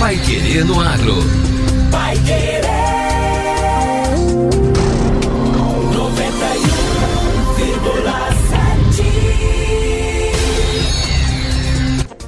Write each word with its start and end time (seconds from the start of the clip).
Pai 0.00 0.16
Querer 0.16 0.64
no 0.64 0.80
Agro. 0.80 1.16
Pai 1.90 2.16
Querer. 2.26 2.62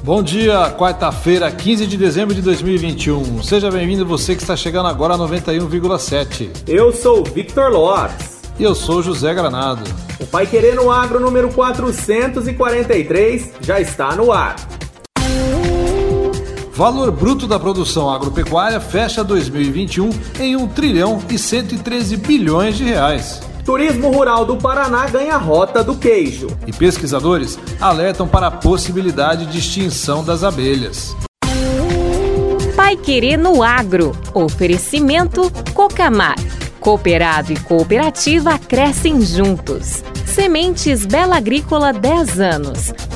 Bom 0.03 0.21
dia, 0.21 0.69
quarta-feira, 0.77 1.49
15 1.49 1.87
de 1.87 1.97
dezembro 1.97 2.35
de 2.35 2.43
2021. 2.43 3.41
Seja 3.41 3.71
bem-vindo 3.71 4.05
você 4.05 4.35
que 4.35 4.43
está 4.43 4.55
chegando 4.55 4.87
agora 4.87 5.15
a 5.15 5.17
91,7. 5.17 6.49
Eu 6.67 6.93
sou 6.93 7.21
o 7.21 7.23
Victor 7.23 7.71
Lopes. 7.71 8.43
E 8.59 8.63
eu 8.63 8.75
sou 8.75 9.01
José 9.01 9.33
Granado. 9.33 9.83
O 10.19 10.27
Pai 10.27 10.45
Querer 10.45 10.75
no 10.75 10.91
Agro 10.91 11.19
número 11.19 11.51
443 11.51 13.53
já 13.61 13.81
está 13.81 14.15
no 14.15 14.31
ar. 14.31 14.57
Valor 16.75 17.11
bruto 17.11 17.45
da 17.45 17.59
produção 17.59 18.09
agropecuária 18.09 18.79
fecha 18.79 19.23
2021 19.23 20.09
em 20.39 20.55
1 20.55 20.67
trilhão 20.69 21.21
e 21.29 21.37
113 21.37 22.17
bilhões 22.17 22.75
de 22.75 22.83
reais. 22.83 23.41
Turismo 23.63 24.09
Rural 24.09 24.43
do 24.43 24.57
Paraná 24.57 25.07
ganha 25.07 25.37
rota 25.37 25.83
do 25.83 25.95
queijo. 25.95 26.47
E 26.65 26.73
pesquisadores 26.73 27.59
alertam 27.79 28.27
para 28.27 28.47
a 28.47 28.51
possibilidade 28.51 29.45
de 29.45 29.59
extinção 29.59 30.23
das 30.23 30.43
abelhas. 30.43 31.15
Pai 32.75 32.97
Querer 32.97 33.37
no 33.37 33.61
Agro. 33.61 34.17
Oferecimento 34.33 35.51
Cocamar. 35.75 36.35
Cooperado 36.79 37.53
e 37.53 37.59
cooperativa 37.59 38.57
crescem 38.57 39.21
juntos. 39.21 40.03
Sementes 40.25 41.05
Bela 41.05 41.37
Agrícola 41.37 41.93
10 41.93 42.39
anos. 42.39 42.93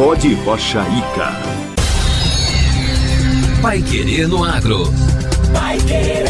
Pode 0.00 0.32
Rocha 0.46 0.80
Ica. 0.80 1.28
Pai 3.60 3.82
Querer 3.82 4.26
no 4.26 4.42
Agro. 4.42 4.90
Pai 5.52 5.76
Querer. 5.76 6.24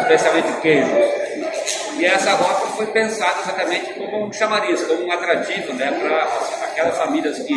especialmente 0.00 0.60
queijos. 0.60 1.41
E 1.98 2.04
essa 2.04 2.32
rota 2.32 2.66
foi 2.68 2.86
pensada 2.86 3.40
exatamente 3.42 3.92
como 3.94 4.26
um 4.26 4.32
chamariz, 4.32 4.82
como 4.82 5.04
um 5.04 5.12
atrativo 5.12 5.72
né, 5.74 5.90
para 5.92 6.66
aquelas 6.66 6.96
famílias 6.96 7.38
que 7.40 7.54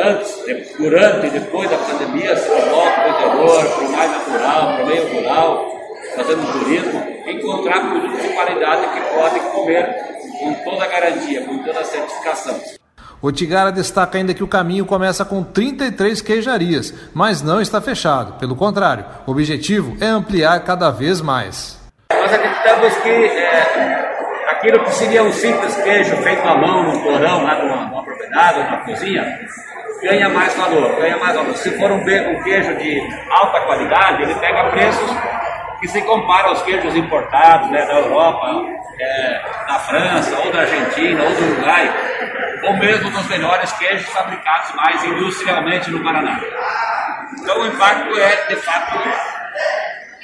antes, 0.00 0.34
durante 0.78 1.26
e 1.26 1.30
depois 1.30 1.70
da 1.70 1.76
pandemia 1.78 2.36
se 2.36 2.48
deslocam 2.48 2.92
para 2.92 3.06
o 3.06 3.10
interior, 3.10 3.64
para 3.64 3.84
o 3.84 3.92
mais 3.92 4.10
natural, 4.10 4.74
para 4.74 4.84
o 4.84 4.86
meio 4.86 5.14
rural, 5.14 5.72
fazendo 6.16 6.52
turismo, 6.52 7.02
encontrar 7.26 7.90
produtos 7.90 8.22
de 8.22 8.28
qualidade 8.28 8.86
que 8.94 9.00
podem 9.14 9.42
comer 9.50 10.12
com 10.38 10.54
toda 10.64 10.84
a 10.84 10.88
garantia, 10.88 11.44
com 11.44 11.58
toda 11.58 11.80
a 11.80 11.84
certificação. 11.84 12.60
O 13.20 13.30
Tigara 13.30 13.70
destaca 13.70 14.18
ainda 14.18 14.34
que 14.34 14.42
o 14.42 14.48
caminho 14.48 14.84
começa 14.84 15.24
com 15.24 15.44
33 15.44 16.20
queijarias, 16.20 16.92
mas 17.14 17.40
não 17.40 17.60
está 17.60 17.80
fechado. 17.80 18.32
Pelo 18.38 18.56
contrário, 18.56 19.04
o 19.26 19.30
objetivo 19.30 19.96
é 20.00 20.06
ampliar 20.06 20.58
cada 20.64 20.90
vez 20.90 21.20
mais. 21.20 21.81
Acreditamos 22.62 22.96
que 22.98 23.08
é, 23.08 24.50
aquilo 24.50 24.84
que 24.84 24.94
seria 24.94 25.22
um 25.24 25.32
simples 25.32 25.74
queijo 25.82 26.16
feito 26.18 26.46
à 26.46 26.54
mão, 26.54 26.84
num 26.84 27.02
porão, 27.02 27.42
lá 27.42 27.56
numa, 27.56 27.76
numa 27.86 28.04
propriedade, 28.04 28.62
numa 28.62 28.76
cozinha, 28.84 29.40
ganha 30.00 30.28
mais 30.28 30.54
valor, 30.54 30.94
ganha 30.94 31.16
mais 31.16 31.34
valor. 31.34 31.56
Se 31.56 31.76
for 31.76 31.90
um, 31.90 32.04
queijo 32.04 32.76
de 32.76 33.00
alta 33.30 33.60
qualidade, 33.62 34.22
ele 34.22 34.34
pega 34.36 34.70
preços 34.70 35.10
que 35.80 35.88
se 35.88 36.00
comparam 36.02 36.50
aos 36.50 36.62
queijos 36.62 36.94
importados 36.94 37.68
né, 37.68 37.84
da 37.84 37.94
Europa, 37.94 38.46
é, 39.00 39.40
da 39.66 39.78
França, 39.80 40.38
ou 40.44 40.52
da 40.52 40.60
Argentina, 40.60 41.20
ou 41.20 41.30
do 41.34 41.42
Uruguai, 41.42 41.92
ou 42.62 42.76
mesmo 42.76 43.10
dos 43.10 43.26
melhores 43.26 43.72
queijos 43.72 44.08
fabricados 44.10 44.72
mais 44.76 45.02
industrialmente 45.02 45.90
no 45.90 46.04
Paraná. 46.04 46.40
Então 47.40 47.60
o 47.60 47.66
impacto 47.66 48.16
é, 48.20 48.46
de 48.46 48.56
fato, 48.56 48.98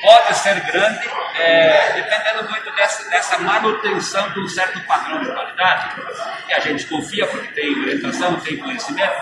pode 0.00 0.34
ser 0.38 0.60
grande, 0.60 1.08
é, 1.38 1.92
dependendo 1.94 2.50
muito 2.50 2.74
dessa, 2.74 3.08
dessa, 3.10 3.38
manutenção 3.38 4.30
de 4.30 4.40
um 4.40 4.48
certo 4.48 4.80
padrão 4.86 5.20
de 5.20 5.32
qualidade, 5.32 6.00
que 6.46 6.52
a 6.52 6.60
gente 6.60 6.86
confia 6.86 7.26
porque 7.26 7.48
tem 7.48 7.78
orientação, 7.80 8.36
tem 8.40 8.56
conhecimento, 8.56 9.12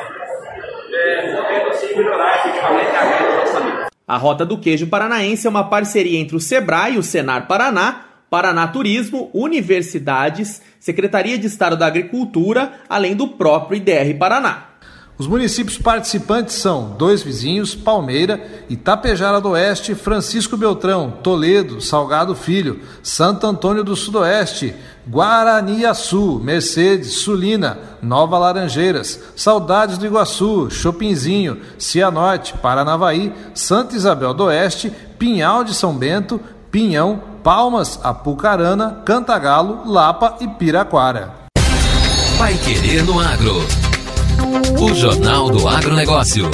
é, 0.93 1.33
podendo 1.35 1.75
sim 1.75 1.97
melhorar 1.97 2.39
efetivamente 2.39 2.91
a 2.91 3.41
das 3.41 3.51
famílias. 3.51 3.87
A 4.07 4.17
Rota 4.17 4.47
do 4.47 4.59
Queijo 4.59 4.87
Paranaense 4.87 5.47
é 5.47 5.51
uma 5.51 5.69
parceria 5.69 6.19
entre 6.19 6.37
o 6.37 6.41
SEBRAE 6.41 6.95
e 6.95 6.99
o 6.99 7.03
Senar 7.03 7.47
Paraná, 7.47 8.05
Paraná 8.31 8.69
Turismo, 8.69 9.31
universidades, 9.33 10.63
Secretaria 10.79 11.39
de 11.39 11.47
Estado 11.47 11.77
da 11.77 11.87
Agricultura, 11.87 12.81
além 12.89 13.17
do 13.17 13.29
próprio 13.29 13.77
IDR 13.77 14.17
Paraná. 14.19 14.76
Os 15.19 15.27
municípios 15.27 15.79
participantes 15.79 16.57
são 16.57 16.95
dois 16.99 17.23
vizinhos, 17.23 17.75
Palmeira, 17.75 18.65
Itapejara 18.69 19.41
do 19.41 19.51
Oeste, 19.51 19.95
Francisco 19.95 20.59
Beltrão, 20.59 21.11
Toledo, 21.23 21.81
Salgado 21.81 22.35
Filho, 22.35 22.81
Santo 23.03 23.47
Antônio 23.47 23.83
do 23.83 23.97
Sudoeste, 23.97 24.75
Guaraniaçu, 25.09 26.39
Mercedes, 26.45 27.21
Sulina, 27.21 27.79
Nova 28.03 28.37
Laranjeiras, 28.39 29.19
Saudades 29.35 29.97
do 29.97 30.05
Iguaçu, 30.05 30.69
Chopinzinho, 30.71 31.63
Cianorte, 31.79 32.53
Paranavaí, 32.59 33.33
Santa 33.55 33.97
Isabel 33.97 34.35
do 34.35 34.45
Oeste, 34.45 34.93
Pinhal 35.19 35.65
de 35.65 35.73
São 35.73 35.95
Bento, 35.97 36.39
Pinhão, 36.71 37.23
Palmas, 37.43 37.99
Apucarana, 38.03 39.01
Cantagalo, 39.03 39.91
Lapa 39.91 40.37
e 40.41 40.49
Piraquara. 40.49 41.33
Vai 42.37 42.55
Querer 42.59 43.03
no 43.03 43.19
Agro. 43.19 43.86
O 44.81 44.95
Jornal 44.95 45.51
do 45.51 45.69
Agronegócio. 45.69 46.51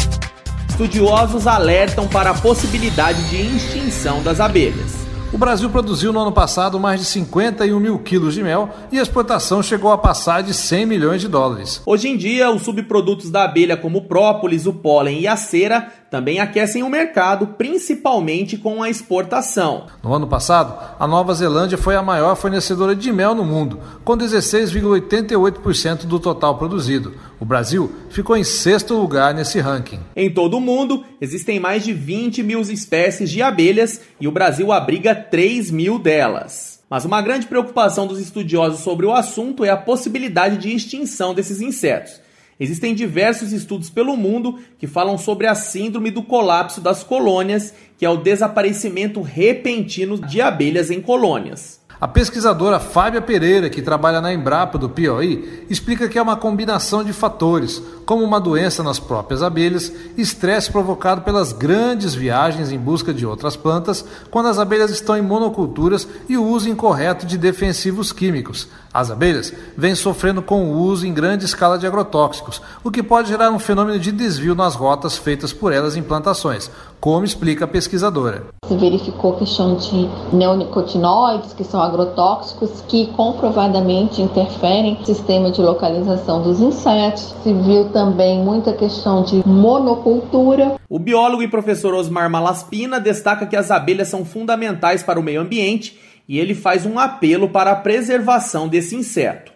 Estudiosos 0.69 1.47
alertam 1.47 2.09
para 2.09 2.31
a 2.31 2.35
possibilidade 2.35 3.23
de 3.31 3.57
extinção 3.57 4.21
das 4.25 4.41
abelhas. 4.41 5.02
O 5.33 5.39
Brasil 5.39 5.71
produziu 5.71 6.13
no 6.13 6.21
ano 6.21 6.31
passado 6.31 6.79
mais 6.79 7.01
de 7.01 7.07
51 7.07 7.81
mil 7.81 7.99
quilos 8.01 8.35
de 8.35 8.43
mel 8.43 8.69
e 8.93 8.99
a 8.99 9.03
exportação 9.03 9.63
chegou 9.63 9.91
a 9.91 9.97
passar 9.97 10.43
de 10.43 10.53
100 10.53 10.85
milhões 10.85 11.23
de 11.23 11.29
dólares. 11.29 11.81
Hoje 11.87 12.07
em 12.07 12.19
dia, 12.19 12.51
os 12.51 12.61
subprodutos 12.61 13.31
da 13.31 13.45
abelha, 13.45 13.75
como 13.75 14.01
o 14.01 14.03
própolis, 14.03 14.67
o 14.67 14.75
pólen 14.75 15.21
e 15.21 15.27
a 15.27 15.35
cera, 15.35 15.91
também 16.11 16.41
aquecem 16.41 16.83
o 16.83 16.91
mercado, 16.91 17.47
principalmente 17.47 18.59
com 18.59 18.83
a 18.83 18.91
exportação. 18.91 19.87
No 20.03 20.13
ano 20.13 20.27
passado, 20.27 20.79
a 21.01 21.07
Nova 21.07 21.33
Zelândia 21.33 21.79
foi 21.79 21.97
a 21.97 22.03
maior 22.03 22.37
fornecedora 22.37 22.95
de 22.95 23.11
mel 23.11 23.35
no 23.35 23.43
mundo, 23.43 23.81
com 24.05 24.15
16,88% 24.15 26.05
do 26.05 26.21
total 26.21 26.59
produzido. 26.59 27.15
O 27.41 27.47
Brasil 27.47 27.91
ficou 28.11 28.37
em 28.37 28.45
sexto 28.45 28.93
lugar 28.93 29.33
nesse 29.33 29.59
ranking. 29.59 30.01
Em 30.15 30.29
todo 30.29 30.59
o 30.59 30.61
mundo, 30.61 31.03
existem 31.19 31.59
mais 31.59 31.83
de 31.83 31.95
20 31.95 32.43
mil 32.43 32.61
espécies 32.61 33.31
de 33.31 33.41
abelhas 33.41 34.03
e 34.21 34.29
o 34.29 34.33
Brasil 34.33 34.71
abriga 34.71 35.22
3 35.23 35.71
mil 35.71 35.99
delas. 35.99 36.83
Mas 36.91 37.05
uma 37.05 37.23
grande 37.23 37.47
preocupação 37.47 38.07
dos 38.07 38.21
estudiosos 38.21 38.81
sobre 38.81 39.07
o 39.07 39.13
assunto 39.13 39.65
é 39.65 39.71
a 39.71 39.77
possibilidade 39.77 40.59
de 40.59 40.75
extinção 40.75 41.33
desses 41.33 41.61
insetos. 41.61 42.21
Existem 42.61 42.95
diversos 42.95 43.53
estudos 43.53 43.91
pelo 43.91 44.17
mundo 44.17 44.59
que 44.79 44.87
falam 44.87 45.19
sobre 45.19 45.47
a 45.47 45.55
síndrome 45.55 46.11
do 46.11 46.23
colapso 46.23 46.81
das 46.81 47.03
colônias, 47.03 47.75
que 47.99 48.05
é 48.05 48.11
o 48.11 48.19
desaparecimento 48.19 49.21
repentino 49.21 50.19
de 50.19 50.41
abelhas 50.41 50.91
em 50.91 51.01
colônias. 51.01 51.81
A 52.03 52.09
pesquisadora 52.09 52.81
Fábia 52.81 53.23
Pereira, 53.23 53.71
que 53.71 53.81
trabalha 53.81 54.21
na 54.21 54.35
Embrapa 54.35 54.77
do 54.77 54.91
Piauí, 54.91 55.65
explica 55.71 56.09
que 56.09 56.19
é 56.19 56.23
uma 56.23 56.37
combinação 56.37 57.05
de 57.05 57.13
fatores, 57.13 57.81
como 58.05 58.25
uma 58.25 58.41
doença 58.41 58.83
nas 58.83 58.99
próprias 58.99 59.41
abelhas, 59.41 59.93
estresse 60.19 60.69
provocado 60.69 61.21
pelas 61.21 61.53
grandes 61.53 62.13
viagens 62.13 62.73
em 62.73 62.77
busca 62.77 63.15
de 63.15 63.25
outras 63.25 63.55
plantas, 63.55 64.05
quando 64.33 64.49
as 64.49 64.59
abelhas 64.59 64.91
estão 64.91 65.17
em 65.17 65.23
monoculturas 65.23 66.09
e 66.29 66.37
o 66.37 66.45
uso 66.45 66.69
incorreto 66.69 67.25
de 67.25 67.39
defensivos 67.39 68.13
químicos. 68.13 68.67
As 68.93 69.09
abelhas 69.09 69.53
vêm 69.77 69.95
sofrendo 69.95 70.43
com 70.43 70.65
o 70.65 70.79
uso 70.81 71.07
em 71.07 71.15
grande 71.15 71.45
escala 71.45 71.79
de 71.79 71.87
agrotóxicos, 71.87 72.61
o 72.83 72.91
que 72.91 73.01
pode 73.01 73.29
gerar 73.29 73.53
um 73.53 73.61
fenômeno 73.61 74.01
de 74.01 74.11
desvio 74.11 74.57
nas 74.57 74.75
rotas 74.75 75.17
feitas 75.17 75.53
por 75.53 75.73
elas 75.73 75.95
em 75.95 76.03
plantações, 76.03 76.69
como 77.03 77.25
explica 77.25 77.65
a 77.65 77.69
pesquisadora. 77.69 78.45
Se 78.65 78.77
verificou 78.77 79.35
questão 79.37 79.75
de 79.75 80.09
neonicotinoides, 80.33 81.53
que 81.53 81.65
são 81.65 81.83
agrotóxicos, 81.83 82.81
que 82.87 83.09
comprovadamente 83.09 84.23
interferem 84.23 84.97
no 85.01 85.05
sistema 85.05 85.51
de 85.51 85.61
localização 85.61 86.45
dos 86.45 86.61
insetos. 86.61 87.35
Se 87.43 87.53
viu 87.53 87.89
também 87.89 88.39
muita 88.39 88.73
questão 88.73 89.25
de 89.25 89.45
monocultura. 89.45 90.77
O 90.89 91.01
biólogo 91.01 91.43
e 91.43 91.49
professor 91.49 91.93
Osmar 91.93 92.31
Malaspina 92.31 93.01
destaca 93.01 93.47
que 93.47 93.57
as 93.57 93.73
abelhas 93.73 94.07
são 94.07 94.25
fundamentais 94.25 95.03
para 95.03 95.19
o 95.19 95.25
meio 95.25 95.41
ambiente 95.41 95.99
e 96.29 96.39
ele 96.39 96.55
faz 96.55 96.87
um 96.87 97.01
apelo 97.01 97.49
para 97.49 97.73
a 97.73 97.77
preservação 97.77 98.69
desse 98.69 98.95
inseto 98.95 99.51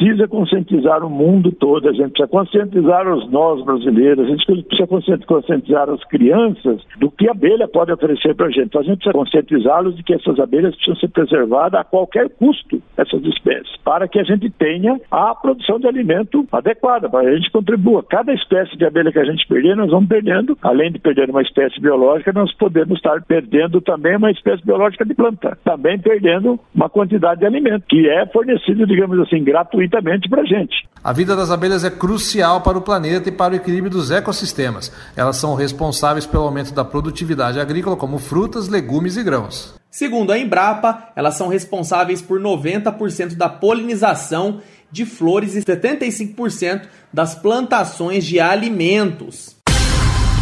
precisa 0.00 0.26
conscientizar 0.26 1.04
o 1.04 1.10
mundo 1.10 1.52
todo, 1.52 1.86
a 1.86 1.92
gente 1.92 2.12
precisa 2.12 2.28
conscientizar 2.28 3.06
os 3.06 3.30
nós 3.30 3.62
brasileiros, 3.62 4.24
a 4.24 4.28
gente 4.30 4.46
precisa 4.46 4.86
conscientizar 5.26 5.90
as 5.90 6.02
crianças 6.04 6.80
do 6.98 7.10
que 7.10 7.28
a 7.28 7.32
abelha 7.32 7.68
pode 7.68 7.92
oferecer 7.92 8.34
para 8.34 8.46
a 8.46 8.50
gente. 8.50 8.66
Então 8.66 8.80
a 8.80 8.84
gente 8.84 8.96
precisa 8.96 9.12
conscientizá-los 9.12 9.96
de 9.96 10.02
que 10.02 10.14
essas 10.14 10.40
abelhas 10.40 10.74
precisam 10.74 10.96
ser 10.96 11.08
preservadas 11.08 11.80
a 11.80 11.84
qualquer 11.84 12.30
custo, 12.30 12.82
essas 12.96 13.22
espécies, 13.24 13.76
para 13.84 14.08
que 14.08 14.18
a 14.18 14.24
gente 14.24 14.48
tenha 14.50 14.98
a 15.10 15.34
produção 15.34 15.78
de 15.78 15.86
alimento 15.86 16.46
adequada, 16.50 17.08
para 17.10 17.24
que 17.24 17.28
a 17.28 17.36
gente 17.36 17.50
contribua. 17.50 18.02
Cada 18.02 18.32
espécie 18.32 18.76
de 18.78 18.86
abelha 18.86 19.12
que 19.12 19.18
a 19.18 19.24
gente 19.24 19.46
perder, 19.46 19.76
nós 19.76 19.90
vamos 19.90 20.08
perdendo, 20.08 20.56
além 20.62 20.90
de 20.90 20.98
perder 20.98 21.28
uma 21.28 21.42
espécie 21.42 21.78
biológica, 21.78 22.32
nós 22.32 22.50
podemos 22.54 22.96
estar 22.96 23.20
perdendo 23.22 23.82
também 23.82 24.16
uma 24.16 24.30
espécie 24.30 24.64
biológica 24.64 25.04
de 25.04 25.14
planta, 25.14 25.58
também 25.62 25.98
perdendo 25.98 26.58
uma 26.74 26.88
quantidade 26.88 27.40
de 27.40 27.46
alimento, 27.46 27.84
que 27.86 28.08
é 28.08 28.24
fornecido, 28.26 28.86
digamos 28.86 29.18
assim, 29.18 29.44
gratuitamente 29.90 30.28
para 30.28 30.42
a 30.42 30.44
gente. 30.44 30.88
A 31.02 31.12
vida 31.12 31.34
das 31.34 31.50
abelhas 31.50 31.84
é 31.84 31.90
crucial 31.90 32.60
para 32.60 32.78
o 32.78 32.82
planeta 32.82 33.28
e 33.28 33.32
para 33.32 33.52
o 33.52 33.56
equilíbrio 33.56 33.90
dos 33.90 34.10
ecossistemas. 34.10 34.92
Elas 35.16 35.36
são 35.36 35.54
responsáveis 35.54 36.24
pelo 36.24 36.44
aumento 36.44 36.72
da 36.72 36.84
produtividade 36.84 37.58
agrícola, 37.58 37.96
como 37.96 38.18
frutas, 38.18 38.68
legumes 38.68 39.16
e 39.16 39.22
grãos. 39.22 39.74
Segundo 39.90 40.30
a 40.30 40.38
Embrapa, 40.38 41.08
elas 41.16 41.34
são 41.34 41.48
responsáveis 41.48 42.22
por 42.22 42.40
90% 42.40 43.34
da 43.34 43.48
polinização 43.48 44.60
de 44.92 45.04
flores 45.04 45.56
e 45.56 45.60
75% 45.60 46.82
das 47.12 47.34
plantações 47.34 48.24
de 48.24 48.38
alimentos. 48.38 49.56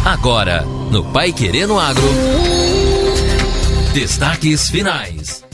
Agora, 0.05 0.63
no 0.91 1.03
Pai 1.11 1.33
Querendo 1.33 1.77
Agro. 1.79 2.03
Destaques 3.93 4.69
finais. 4.69 5.48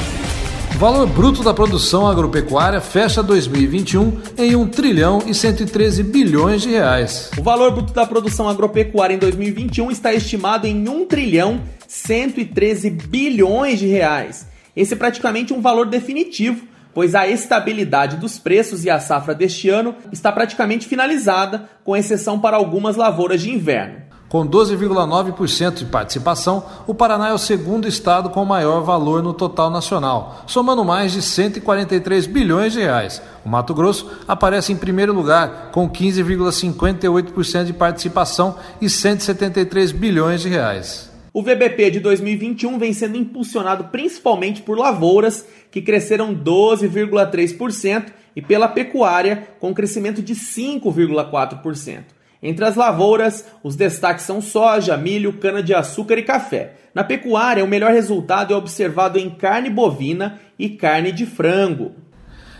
Valor 0.78 1.08
bruto 1.08 1.42
da 1.42 1.54
produção 1.54 2.06
agropecuária 2.06 2.82
fecha 2.82 3.24
2021 3.24 4.22
em 4.38 4.58
1 4.58 4.68
trilhão 4.68 5.20
e 5.26 5.34
113 5.34 6.04
bilhões 6.04 6.64
de 6.64 6.70
reais. 6.70 7.32
O 7.38 7.42
valor 7.42 7.72
bruto 7.72 7.94
da 7.94 8.06
produção 8.06 8.50
agropecuária 8.50 9.14
em 9.14 9.18
2021 9.18 9.90
está 9.90 10.14
estimado 10.14 10.68
em 10.68 10.88
1 10.88 11.06
trilhão 11.06 11.62
113 11.88 12.90
bilhões 12.90 13.80
de 13.80 13.88
reais. 13.88 14.48
Esse 14.76 14.96
é 14.96 14.98
praticamente 14.98 15.54
um 15.54 15.62
valor 15.62 15.86
definitivo, 15.86 16.68
pois 16.94 17.16
a 17.16 17.26
estabilidade 17.26 18.18
dos 18.18 18.38
preços 18.38 18.84
e 18.84 18.90
a 18.90 19.00
safra 19.00 19.34
deste 19.34 19.70
ano 19.70 19.96
está 20.12 20.30
praticamente 20.30 20.90
finalizada, 20.90 21.70
com 21.86 21.96
exceção 21.96 22.38
para 22.38 22.58
algumas 22.58 22.98
lavouras 22.98 23.42
de 23.42 23.50
inverno. 23.50 24.05
Com 24.36 24.46
12,9% 24.46 25.76
de 25.76 25.86
participação, 25.86 26.66
o 26.86 26.94
Paraná 26.94 27.30
é 27.30 27.34
o 27.34 27.38
segundo 27.38 27.88
estado 27.88 28.30
com 28.30 28.44
maior 28.44 28.82
valor 28.82 29.24
no 29.24 29.34
total 29.34 29.70
nacional, 29.70 30.44
somando 30.46 30.84
mais 30.84 31.14
de 31.14 31.22
143 31.22 32.28
bilhões 32.28 32.74
de 32.74 32.82
reais. 32.82 33.22
O 33.46 33.50
Mato 33.50 33.74
Grosso 33.74 34.12
aparece 34.28 34.74
em 34.74 34.76
primeiro 34.76 35.14
lugar, 35.14 35.72
com 35.72 35.90
15,58% 35.90 37.64
de 37.64 37.72
participação 37.72 38.58
e 38.82 38.90
173 38.90 39.94
bilhões 39.94 40.42
de 40.42 40.50
reais. 40.50 41.10
O 41.32 41.42
VBP 41.42 41.92
de 41.92 42.00
2021 42.02 42.78
vem 42.78 42.92
sendo 42.92 43.16
impulsionado 43.16 43.86
principalmente 43.86 44.62
por 44.62 44.78
lavouras, 44.78 45.46
que 45.72 45.82
cresceram 45.82 46.36
12,3%, 46.36 48.08
e 48.36 48.42
pela 48.42 48.68
pecuária, 48.68 49.48
com 49.62 49.74
crescimento 49.74 50.22
de 50.22 50.36
5,4%. 50.36 52.15
Entre 52.46 52.64
as 52.64 52.76
lavouras, 52.76 53.44
os 53.64 53.76
destaques 53.76 54.24
são 54.24 54.40
soja, 54.40 54.96
milho, 54.96 55.34
cana-de-açúcar 55.34 56.20
e 56.20 56.22
café. 56.22 56.74
Na 56.94 57.04
pecuária, 57.04 57.66
o 57.66 57.68
melhor 57.68 57.92
resultado 57.92 58.54
é 58.54 58.56
observado 58.56 59.18
em 59.18 59.32
carne 59.32 59.68
bovina 59.68 60.40
e 60.58 60.70
carne 60.70 61.12
de 61.12 61.26
frango. 61.26 61.94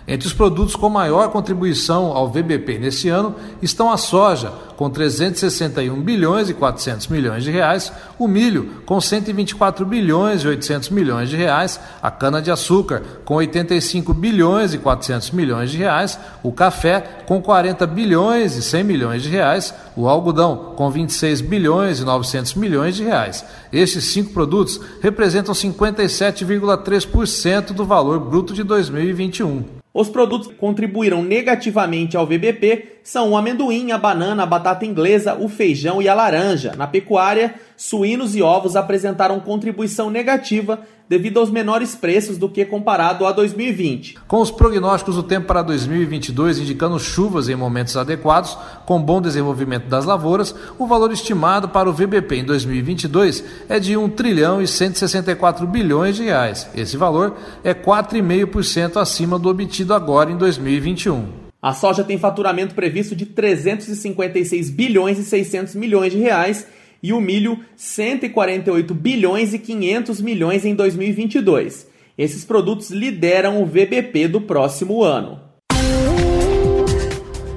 Entre 0.08 0.28
os 0.28 0.34
produtos 0.34 0.76
com 0.76 0.88
maior 0.88 1.30
contribuição 1.30 2.16
ao 2.16 2.30
VBP 2.30 2.78
neste 2.78 3.10
ano 3.10 3.34
estão 3.60 3.92
a 3.92 3.98
soja, 3.98 4.54
com 4.78 4.88
361 4.88 6.00
bilhões 6.00 6.48
e 6.48 6.54
400 6.54 7.08
milhões 7.08 7.44
de 7.44 7.50
reais, 7.50 7.92
o 8.20 8.28
milho, 8.28 8.84
com 8.86 9.02
124 9.02 9.84
bilhões 9.84 10.44
e 10.44 10.48
800 10.48 10.90
milhões 10.90 11.30
de 11.30 11.36
reais, 11.36 11.80
a 12.04 12.12
cana-de-açúcar, 12.12 13.02
com 13.26 13.34
85 13.36 14.14
bilhões 14.14 14.76
e 14.76 14.78
400 14.78 15.32
milhões 15.32 15.72
de 15.72 15.78
reais, 15.78 16.20
o 16.44 16.52
café, 16.52 17.24
com 17.26 17.42
40 17.42 17.88
bilhões 17.88 18.56
e 18.56 18.62
100 18.62 18.84
milhões 18.84 19.24
de 19.24 19.30
reais, 19.30 19.74
o 19.96 20.08
algodão, 20.08 20.74
com 20.76 20.88
26 20.92 21.42
bilhões 21.42 22.00
e 22.00 22.04
900 22.04 22.54
milhões 22.54 22.96
de 22.96 23.04
reais. 23.04 23.44
Estes 23.74 24.06
cinco 24.06 24.34
produtos 24.34 24.80
representam 25.02 25.56
57,3% 25.56 27.74
do 27.74 27.86
valor 27.86 28.20
bruto 28.20 28.54
de 28.54 28.62
2021. 28.62 29.75
Os 29.96 30.10
produtos 30.10 30.50
que 30.50 30.56
contribuíram 30.56 31.24
negativamente 31.24 32.18
ao 32.18 32.26
VBP 32.26 32.98
são 33.02 33.32
o 33.32 33.38
amendoim, 33.38 33.94
a 33.94 33.98
banana, 33.98 34.44
a 34.44 34.46
batata 34.46 34.86
inglesa, 34.86 35.36
o 35.36 35.48
feijão 35.48 36.02
e 36.02 36.10
a 36.10 36.14
laranja. 36.14 36.76
Na 36.76 36.86
pecuária, 36.86 37.56
suínos 37.78 38.36
e 38.36 38.42
ovos 38.42 38.76
apresentaram 38.76 39.40
contribuição 39.40 40.10
negativa 40.10 40.82
devido 41.08 41.40
aos 41.40 41.50
menores 41.50 41.96
preços 41.96 42.38
do 42.38 42.50
que 42.50 42.66
comparado 42.66 43.26
a 43.26 43.32
2020. 43.32 44.18
Com 44.28 44.42
os 44.42 44.52
prognósticos 44.52 45.16
do 45.16 45.24
tempo 45.24 45.48
para 45.48 45.62
2022 45.62 46.60
indicando 46.60 47.00
chuvas 47.00 47.48
em 47.50 47.56
momentos 47.56 47.96
adequados, 47.96 48.58
com 48.86 49.02
bom 49.02 49.22
desenvolvimento 49.22 49.88
das 49.88 50.06
lavouras, 50.06 50.56
o 50.78 50.88
valor 50.88 51.12
estimado 51.12 51.70
para 51.70 51.90
o 51.90 51.94
VBP 51.94 52.38
em 52.38 52.46
2022 52.46 53.44
é 53.70 53.80
de 53.80 53.96
1 53.96 54.10
trilhão 54.10 54.62
e 54.62 54.68
164 54.68 55.68
bilhões 55.68 56.16
de 56.16 56.24
reais. 56.24 56.70
Esse 56.76 56.98
valor 56.98 57.36
é 57.64 57.74
4,5% 57.74 58.98
acima 58.98 59.38
do 59.38 59.50
obtido 59.50 59.94
agora 59.94 60.32
em 60.32 60.38
2021. 60.38 61.46
A 61.62 61.74
soja 61.74 62.04
tem 62.04 62.20
faturamento 62.20 62.76
previsto 62.76 63.16
de 63.16 63.26
356 63.26 64.70
bilhões 64.70 65.18
e 65.18 65.24
600 65.24 65.74
milhões 65.74 66.12
de 66.12 66.20
reais 66.20 66.68
e 67.06 67.14
o 67.14 67.22
milho 67.22 67.60
148 67.76 68.96
bilhões 68.96 69.54
e 69.54 69.60
500 69.60 70.22
milhões 70.22 70.66
em 70.66 70.74
2022. 70.74 71.88
Esses 72.18 72.44
produtos 72.44 72.90
lideram 72.90 73.62
o 73.62 73.66
VBP 73.66 74.28
do 74.28 74.42
próximo 74.42 75.04
ano. 75.04 75.40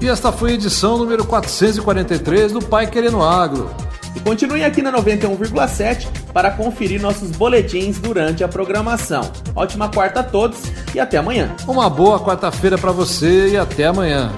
E 0.02 0.07
esta 0.07 0.31
foi 0.31 0.50
a 0.50 0.55
edição 0.55 0.99
número 0.99 1.25
443 1.25 2.52
do 2.52 2.61
Pai 2.61 2.87
Querendo 2.90 3.23
Agro. 3.23 3.71
E 4.14 4.21
continue 4.21 4.64
aqui 4.64 4.83
na 4.83 4.93
91,7 4.93 6.09
para 6.33 6.50
conferir 6.50 7.00
nossos 7.00 7.31
boletins 7.31 7.99
durante 7.99 8.45
a 8.45 8.49
programação. 8.49 9.33
Ótima 9.57 9.88
quarta 9.88 10.21
a 10.21 10.23
todos 10.23 10.59
e 10.95 11.00
até 11.00 11.17
amanhã. 11.17 11.57
Uma 11.67 11.88
boa 11.88 12.21
quarta-feira 12.21 12.76
para 12.76 12.93
você 12.93 13.49
e 13.52 13.57
até 13.57 13.87
amanhã. 13.87 14.31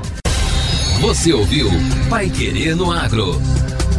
Você 1.00 1.32
ouviu 1.32 1.68
Pai 2.08 2.30
Querer 2.30 2.76
no 2.76 2.92
Agro. 2.92 3.40